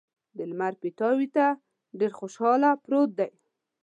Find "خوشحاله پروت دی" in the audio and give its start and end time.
2.19-3.31